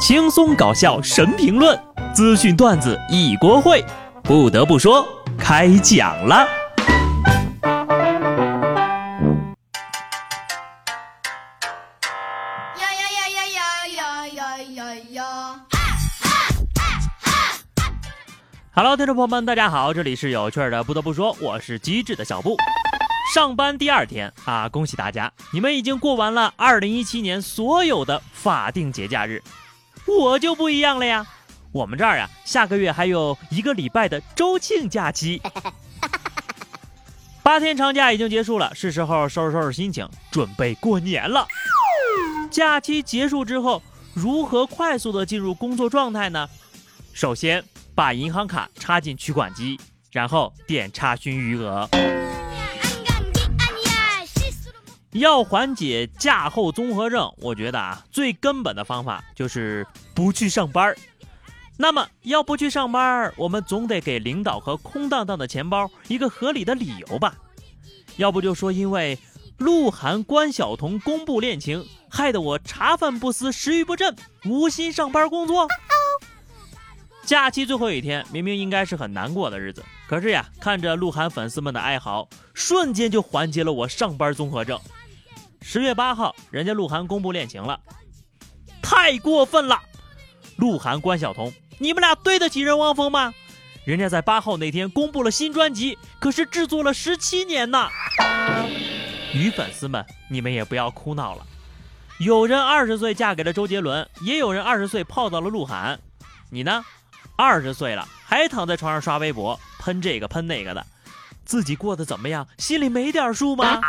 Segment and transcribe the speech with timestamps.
[0.00, 1.78] 轻松搞笑神评论，
[2.14, 3.84] 资讯段子一锅烩。
[4.24, 5.06] 不得不说，
[5.38, 6.36] 开讲了。
[12.76, 15.60] 呀呀呀呀呀呀呀呀呀！
[18.72, 20.82] 哈喽，听众朋友们，大家好，这里是有趣的。
[20.82, 22.56] 不得不说，我是机智的小布。
[23.34, 29.42] 上班第二天啊，恭喜大家，你们已经过完了二零一七年所有的法定节假日，
[30.06, 31.26] 我就不一样了呀，
[31.72, 35.40] 我们这儿啊，下个月还有一个礼拜的周庆假期。
[37.42, 41.46] 八天长假已经结束了，是时候收拾收拾心情，准备过年了。
[42.50, 43.82] 假期结束之后，
[44.14, 46.48] 如何快速的进入工作状态呢？
[47.12, 47.64] 首先，
[47.94, 49.78] 把银行卡插进取款机，
[50.12, 51.88] 然后点查询余额。
[55.12, 60.94] 要缓解假后综合症，我觉得啊，最根本的方法就是不去上班。
[61.76, 67.34] 那么，要不去上班，我们总得给领导和空荡荡的钱包一个合理的理由吧？
[68.18, 69.18] 要不就说因为
[69.56, 75.66] 鹿晗、关晓彤公布恋情，害得我茶饭不思、食欲不振，无心上班工作。
[77.24, 84.78] 假期最后一天，明明应该是很难过的日子，可是呀，看着鹿晗粉丝们的哀嚎，瞬间就缓解了我上班综合症。
[85.62, 87.78] 十月八号，人家鹿晗公布恋情了，
[88.82, 89.78] 太过分了！
[90.56, 93.32] 鹿晗、关晓彤，你们俩对得起人汪峰吗？
[93.84, 97.88] 人家在八号那天公布了新专辑，可是制作了十七年呢。
[99.32, 101.46] 女粉丝们，你们也不要哭闹了。
[102.18, 105.98] 有人二十岁嫁给了周杰伦，也有人二十岁泡到了鹿晗。
[106.50, 106.84] 你呢？
[107.36, 110.84] 二十岁了，还躺在床上刷微博，喷这个喷那个的，
[111.44, 112.46] 自己过得怎么样？
[112.58, 113.80] 心里没点数吗？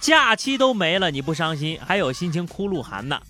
[0.00, 3.20] 假期都没了，你不伤心，还有心情哭鹿晗呢？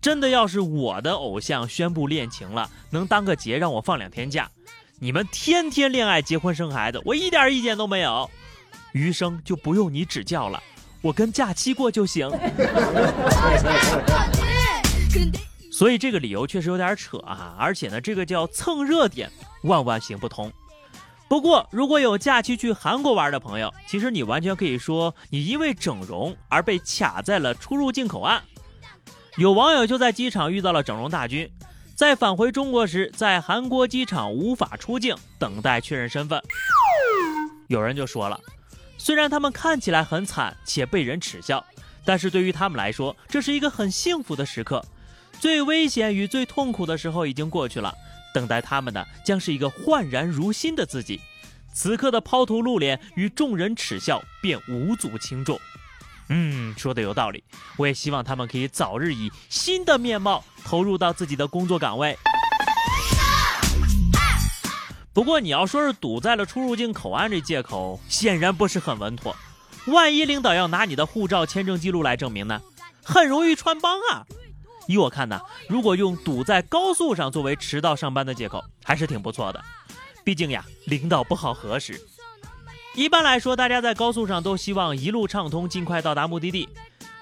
[0.00, 4.50] 真的要是我的偶像宣布恋情了，能当个节让我放两天假，
[4.98, 8.28] 你们天天恋爱、结婚、生孩子，我一点意见都没有。
[8.92, 10.60] 余生就不用你指教了，
[11.00, 12.28] 我跟假期过就行。
[15.70, 19.30] 所以这个理由确实有点扯啊，而且呢，这个叫蹭热点，
[19.62, 20.52] 万万行不通。
[21.30, 28.42] 不过，如果有假期去韩国玩的朋友，其实你完全可以说你因为整容而被卡在了出入境口岸。
[29.36, 31.48] 有网友就在机场遇到了整容大军，
[31.94, 36.42] 在返回中国时，在韩国机场无法出境，等待确认身份。
[37.68, 38.40] 有人就说了，
[38.98, 41.64] 虽然他们看起来很惨且被人耻笑，
[42.04, 44.84] 但是对于他们来说，这是一个很幸福的时刻。
[45.38, 47.94] 最危险与最痛苦的时候已经过去了，
[48.32, 51.20] 等待他们的将是一个焕然如新的自己。
[51.72, 55.58] 此刻的抛头露脸与众人耻笑便无足轻重。
[56.28, 57.42] 嗯，说的有道理。
[57.76, 62.16] 我也希望他们可以早日以新的面貌投入到自己的工作岗位。
[65.12, 69.34] 不过你要说是堵在了出入境口岸这借口，显然不是很稳妥。
[69.86, 72.60] 万一领导要拿你的护照、签证记录来证明呢？
[73.02, 74.26] 很容易穿帮啊！
[74.86, 79.62] 依我看呢，如果用堵在高速上作为迟到上班的借口，还是挺不错的。
[80.24, 82.00] 毕竟呀，领导不好核实。
[82.94, 86.68] 一般来说，大家在高速上都希望一路畅通，尽快到达目的地。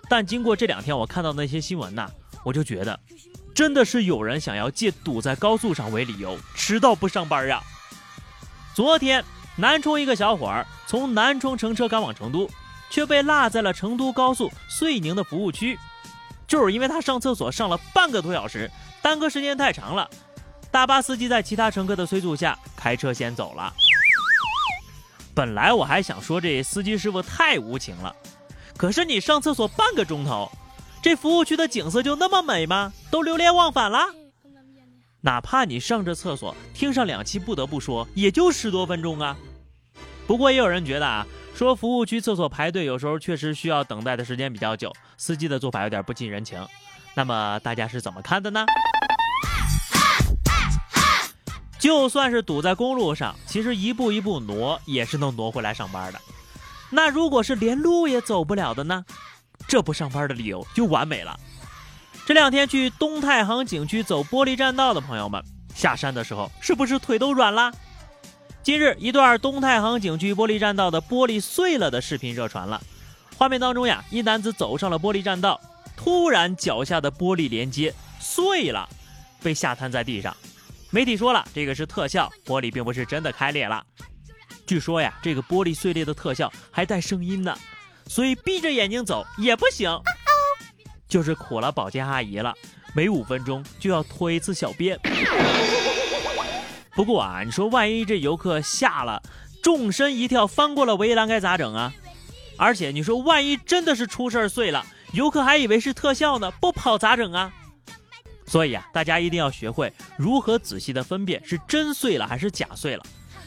[0.08, 2.10] 但经过这两天我看到那些新闻呐，
[2.42, 2.98] 我就觉得，
[3.54, 7.60] 真的是有人想要借堵在高速上为理由迟到不上班啊。
[8.74, 9.22] 昨天，
[9.56, 12.48] 南充一个小伙儿从南充乘车赶往成都，
[12.88, 15.78] 却被落在了成都高速遂宁的服务区。
[16.48, 18.68] 就是因为他上厕所上了半个多小时，
[19.02, 20.08] 耽搁时间太长了。
[20.70, 23.72] 大巴司机在其他乘客的催促下，开车先走了。
[25.34, 28.16] 本来我还想说这司机师傅太无情了，
[28.76, 30.50] 可是你上厕所半个钟头，
[31.02, 32.92] 这服务区的景色就那么美吗？
[33.10, 34.00] 都流连忘返了？
[35.20, 39.36] 哪怕你上着厕所听上两期，不得不说也就十多分钟啊。
[40.26, 41.26] 不过也有人觉得啊。
[41.58, 46.64] 说服务区厕所排队有时候确实需要等待的时间比较久，司机的做法有点不近人情。
[47.14, 48.64] 那么大家是怎么看的呢？
[51.76, 56.20] 就算是堵在公路上，其实一步一步挪也是能挪回来上班的。
[56.90, 59.04] 那如果是连路也走不了的呢？
[59.66, 61.36] 这不上班的理由就完美了。
[62.24, 65.42] 这两天去东太行景区走玻璃栈道的朋友们，
[65.74, 67.72] 下山的时候是不是腿都软了？
[68.68, 72.78] 近日，一段东太行景区玻璃栈道的玻璃碎了的视频热传了。
[73.38, 75.58] 画面当中呀，一男子走上了玻璃栈道，
[75.96, 78.86] 突然脚下的玻璃连接碎了，
[79.42, 80.36] 被吓瘫在地上。
[80.90, 83.82] 媒体说了，这个是特效，玻璃并不是真的开裂了。
[84.66, 87.56] 据说呀，这个玻璃碎裂的特效还带声音呢，
[88.06, 89.90] 所以闭着眼睛走也不行。
[91.08, 92.52] 就是苦了保洁阿姨了，
[92.94, 95.00] 每五分钟就要拖一次小便。
[96.98, 99.22] 不过啊，你说万一这游客吓了，
[99.62, 101.94] 纵身一跳翻过了围栏该咋整啊？
[102.56, 107.52] 而且你说万一真的是出事儿碎了，游客还以为是特效呢，不跑咋整啊？
[108.46, 113.04] 所以啊，大家一定要学会如何仔细的分辨是真碎了还是假碎了。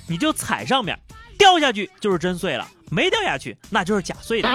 [0.07, 0.97] 你就踩上面，
[1.38, 4.50] 掉下去就是真碎了，没掉下去那就是假碎的。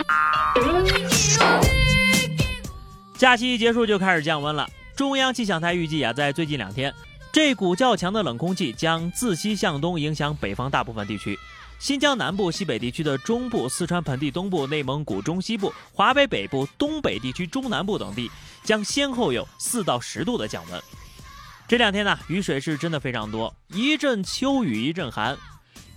[3.18, 4.66] 假期一结束就开始降温了，
[4.96, 6.94] 中央气象台预计啊，在最近两天。
[7.36, 11.38] 这股较强的冷空气将自西向东影响北方大部分地区，
[11.78, 18.30] 新疆南部、西北地区的中部、四川盆地东部、内蒙古中西部、华北北部、东北地区中南部等地
[18.64, 20.82] 将先后有四到十度的降温。
[21.68, 25.36] 这两天呢，雨水是真的非常多，一阵秋雨一阵寒，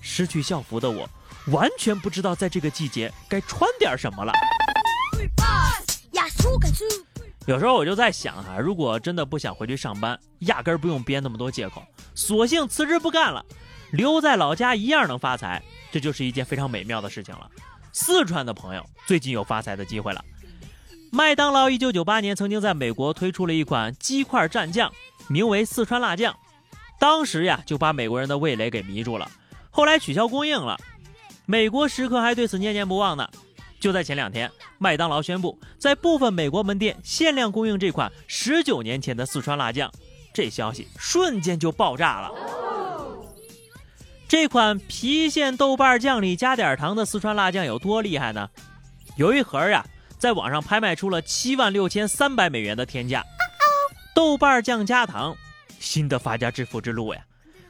[0.02, 1.10] 失去校服的我
[1.54, 4.34] 完全不知道在这个季节该穿点什么了。
[7.50, 13.44] 有时候我就在想哈，如果真的不想回去上班，压根儿不用编那么多借口，索性辞职不干了，
[13.90, 15.60] 留在老家一样能发财，
[15.92, 17.50] 这就是一件非常美妙的事情了。
[17.92, 20.24] 四川的朋友最近有发财的机会了。
[21.12, 24.94] 麦当劳一九九八年曾经在美国推出了一款鸡块蘸酱，
[25.28, 26.38] 名为四川辣酱，
[27.00, 29.28] 当时呀就把美国人的味蕾给迷住了。
[29.72, 30.78] 后来取消供应了，
[31.48, 33.28] 美国食客还对此念念不忘呢。
[33.80, 39.92] 就在前两天，麦当劳宣布在部分美国门店限量供应这款十九年前的四川辣酱，
[40.34, 42.32] 这消息瞬间就爆炸了。
[44.28, 48.50] 这款郫县豆瓣酱里加点糖的四川辣酱有多厉害呢？
[49.16, 49.84] 有一盒呀，
[50.20, 53.24] 在网上拍卖出了七万六千三百美元的天价。
[54.14, 55.36] 豆瓣酱加糖，
[55.80, 57.22] 新的发家致富之路呀，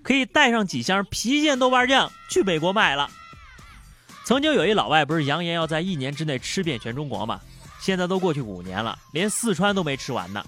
[0.02, 3.10] 可以带上几箱郫县豆瓣酱去美国卖了。
[4.30, 7.42] 曾经有一老外不是扬言要在一年之内吃遍全中国吗？
[7.80, 10.46] 现在都过去五年了，连四川都没吃完呢。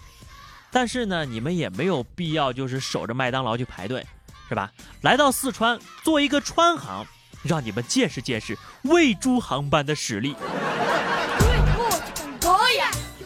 [0.70, 4.06] 但是呢，你们也没有必要就是守着麦当劳去排队，
[4.48, 4.72] 是吧？
[5.02, 7.04] 来到四川做一个川航，
[7.42, 10.36] 让你们见识见识喂猪航班的实力。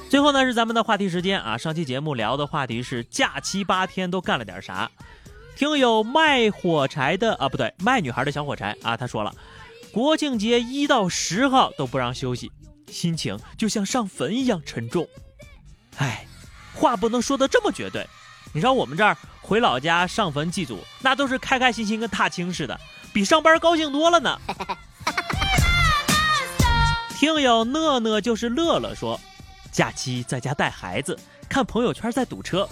[0.10, 1.58] 最后呢，是咱们的话题时间啊！
[1.58, 4.90] 上期节目聊的话题是假期八天都干了点啥？
[5.58, 9.36] 听友卖火柴的啊，不对，卖女孩的小火柴啊，他说了。
[9.96, 12.52] 国庆节一到十号都不让休息，
[12.92, 15.08] 心情就像上坟一样沉重。
[15.96, 16.28] 哎，
[16.74, 18.06] 话不能说的这么绝对。
[18.52, 22.78] 你知道我们这儿回老家上坟祭祖，那都是开开心心跟踏青似的，
[23.14, 24.38] 比上班高兴多了呢。
[27.18, 29.18] 听友乐乐就是乐乐说，
[29.72, 31.18] 假期在家带孩子，
[31.48, 32.68] 看朋友圈在堵车。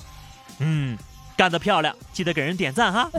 [0.59, 0.97] 嗯，
[1.37, 3.09] 干得漂亮，记得给人点赞哈。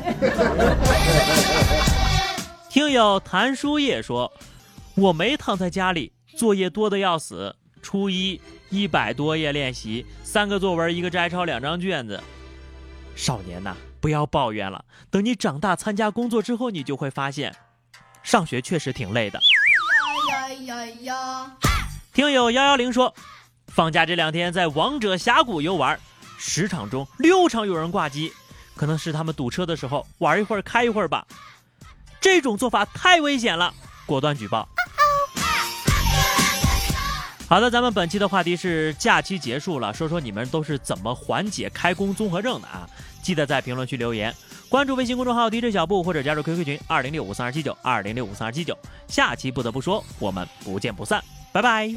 [2.75, 4.33] 听友谭书叶说
[4.99, 7.55] ：“我没躺在家里，作业多的要死。
[7.81, 12.21] 初一一百多页练习，三个作文，一个摘抄，两张卷子。
[13.15, 14.85] 少年呐，不要抱怨了。
[15.09, 17.55] 等你长大参加工作之后，你就会发现，
[18.25, 19.41] 上学确实挺累的。”
[20.29, 21.57] 呀呀呀！
[22.13, 23.15] 听友幺幺零说
[23.73, 25.97] ：“放假这两天在王者峡谷游玩，
[26.39, 28.33] 十场中六场有人挂机，
[28.75, 31.25] 可能是他们堵车的时候玩一会儿开一会儿吧。”
[32.25, 33.75] 这种做法太危险了，
[34.07, 34.67] 果断举报。
[37.47, 42.89] 好的，咱们本期的话题是假期结束了，说说你们都是怎么缓解开工综合症的啊？
[43.23, 44.35] 记得在评论区留言，
[44.71, 48.75] 关注微信公众号 DJ 小布或者加入 QQ 群二零六五三二七九二零六五三二七九。
[49.07, 51.95] 下期不得不说，我们不见不散，拜拜。